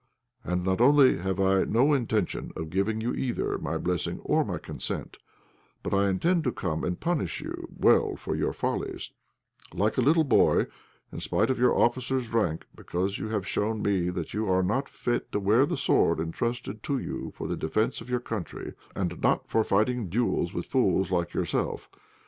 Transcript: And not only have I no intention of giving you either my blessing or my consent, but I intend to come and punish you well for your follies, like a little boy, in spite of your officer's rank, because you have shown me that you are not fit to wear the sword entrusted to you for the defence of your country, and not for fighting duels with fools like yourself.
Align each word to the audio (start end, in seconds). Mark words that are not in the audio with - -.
And 0.43 0.63
not 0.63 0.81
only 0.81 1.17
have 1.19 1.39
I 1.39 1.63
no 1.65 1.93
intention 1.93 2.51
of 2.55 2.71
giving 2.71 3.01
you 3.01 3.13
either 3.13 3.59
my 3.59 3.77
blessing 3.77 4.19
or 4.23 4.43
my 4.43 4.57
consent, 4.57 5.17
but 5.83 5.93
I 5.93 6.09
intend 6.09 6.43
to 6.45 6.51
come 6.51 6.83
and 6.83 6.99
punish 6.99 7.39
you 7.39 7.67
well 7.69 8.15
for 8.15 8.35
your 8.35 8.51
follies, 8.51 9.11
like 9.75 9.99
a 9.99 10.01
little 10.01 10.23
boy, 10.23 10.65
in 11.11 11.19
spite 11.19 11.51
of 11.51 11.59
your 11.59 11.77
officer's 11.77 12.33
rank, 12.33 12.65
because 12.73 13.19
you 13.19 13.29
have 13.29 13.47
shown 13.47 13.83
me 13.83 14.09
that 14.09 14.33
you 14.33 14.49
are 14.49 14.63
not 14.63 14.89
fit 14.89 15.31
to 15.33 15.39
wear 15.39 15.67
the 15.67 15.77
sword 15.77 16.19
entrusted 16.19 16.81
to 16.81 16.97
you 16.97 17.31
for 17.35 17.47
the 17.47 17.55
defence 17.55 18.01
of 18.01 18.09
your 18.09 18.19
country, 18.21 18.73
and 18.95 19.21
not 19.21 19.51
for 19.51 19.63
fighting 19.63 20.09
duels 20.09 20.51
with 20.51 20.65
fools 20.65 21.11
like 21.11 21.35
yourself. 21.35 21.91